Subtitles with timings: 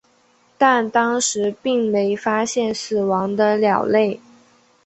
[0.57, 4.19] 但当时并没发现死亡的鸟类。